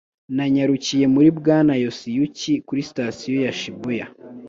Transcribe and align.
Nanyarukiye 0.35 1.05
muri 1.15 1.29
Bwana 1.39 1.73
Yosiyuki 1.83 2.51
kuri 2.67 2.81
sitasiyo 2.89 3.37
ya 3.45 3.51
Shibuya. 3.59 4.07